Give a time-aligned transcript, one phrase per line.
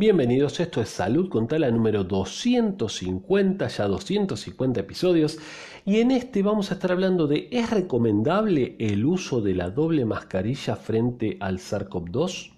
[0.00, 5.38] Bienvenidos, esto es Salud con Tala número 250, ya 250 episodios,
[5.84, 10.06] y en este vamos a estar hablando de ¿es recomendable el uso de la doble
[10.06, 12.50] mascarilla frente al SARS-CoV-2?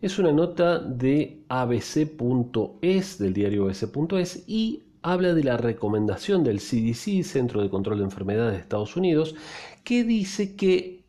[0.00, 7.22] Es una nota de abc.es, del diario abc.es, y habla de la recomendación del CDC,
[7.22, 9.36] Centro de Control de Enfermedades de Estados Unidos,
[9.84, 11.01] que dice que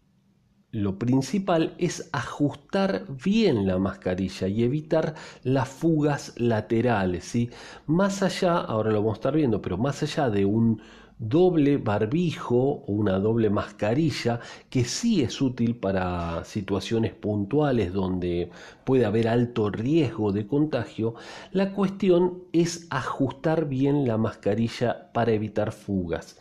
[0.73, 7.25] lo principal es ajustar bien la mascarilla y evitar las fugas laterales.
[7.25, 7.51] ¿sí?
[7.85, 10.81] Más allá, ahora lo vamos a estar viendo, pero más allá de un
[11.19, 14.39] doble barbijo o una doble mascarilla
[14.71, 18.49] que sí es útil para situaciones puntuales donde
[18.83, 21.13] puede haber alto riesgo de contagio,
[21.51, 26.39] la cuestión es ajustar bien la mascarilla para evitar fugas.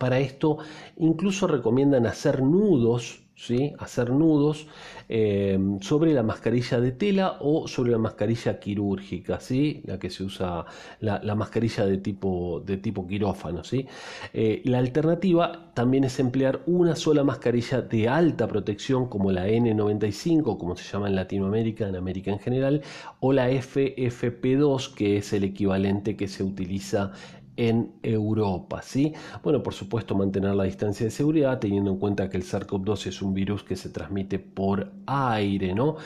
[0.00, 0.58] Para esto
[0.96, 3.27] incluso recomiendan hacer nudos
[3.78, 4.66] hacer nudos
[5.08, 9.80] eh, sobre la mascarilla de tela o sobre la mascarilla quirúrgica, ¿sí?
[9.84, 10.66] la que se usa,
[11.00, 13.62] la, mascarilla de tipo, de tipo quirófano.
[13.62, 13.86] ¿sí?
[14.34, 20.58] Eh, la alternativa también es emplear una sola mascarilla de alta protección como la N95,
[20.58, 22.82] como se llama en Latinoamérica, en América en general,
[23.20, 27.12] o la FFP2, que es el equivalente que se utiliza
[27.58, 28.80] en Europa.
[28.82, 29.12] ¿sí?
[29.42, 33.20] Bueno, por supuesto, mantener la distancia de seguridad, teniendo en cuenta que el SARS-CoV-2 es
[33.20, 35.74] un virus que se transmite por aire.
[35.74, 35.96] ¿no?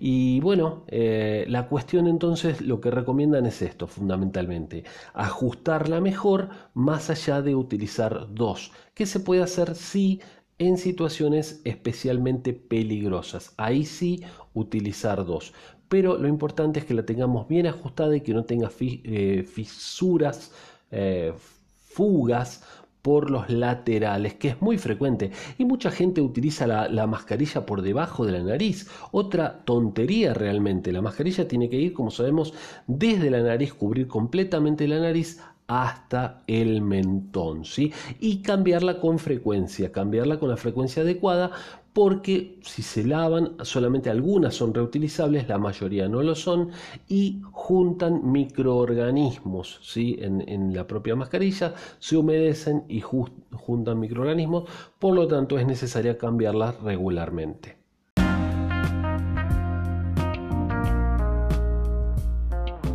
[0.00, 7.10] Y bueno, eh, la cuestión entonces, lo que recomiendan es esto, fundamentalmente, ajustarla mejor más
[7.10, 8.72] allá de utilizar dos.
[8.94, 10.20] ¿Qué se puede hacer si
[10.58, 13.52] en situaciones especialmente peligrosas.
[13.56, 14.22] Ahí sí
[14.54, 15.52] utilizar dos.
[15.88, 20.52] Pero lo importante es que la tengamos bien ajustada y que no tenga eh, fisuras
[20.92, 21.32] eh,
[21.80, 22.62] fugas
[23.02, 25.32] por los laterales, que es muy frecuente.
[25.58, 28.88] Y mucha gente utiliza la, la, mascarilla por debajo de la nariz.
[29.10, 30.92] Otra tontería realmente.
[30.92, 32.54] La mascarilla tiene que ir, como sabemos,
[32.86, 35.40] desde la nariz, cubrir completamente la nariz
[35.80, 37.92] hasta el mentón, ¿sí?
[38.20, 41.50] Y cambiarla con frecuencia, cambiarla con la frecuencia adecuada,
[41.92, 46.70] porque si se lavan, solamente algunas son reutilizables, la mayoría no lo son,
[47.08, 50.16] y juntan microorganismos, ¿sí?
[50.20, 54.68] En, la propia mascarilla se humedecen y juntan microorganismos,
[54.98, 57.81] por lo tanto es necesaria cambiarlas regularmente.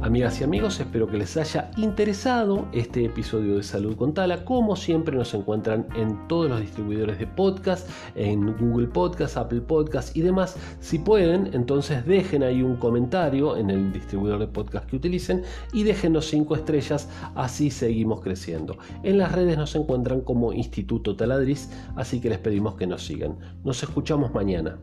[0.07, 4.45] Amigas y amigos, espero que les haya interesado este episodio de Salud con Tala.
[4.45, 10.16] Como siempre nos encuentran en todos los distribuidores de podcast, en Google Podcast, Apple Podcast
[10.16, 10.56] y demás.
[10.79, 15.84] Si pueden, entonces dejen ahí un comentario en el distribuidor de podcast que utilicen y
[15.84, 18.78] déjenos 5 estrellas, así seguimos creciendo.
[19.03, 23.38] En las redes nos encuentran como Instituto Taladriz, así que les pedimos que nos sigan.
[23.66, 24.79] Nos escuchamos mañana.